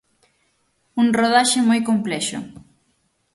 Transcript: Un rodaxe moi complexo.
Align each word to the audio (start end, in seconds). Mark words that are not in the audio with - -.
Un 1.01 1.07
rodaxe 1.19 1.59
moi 1.67 1.79
complexo. 1.89 2.37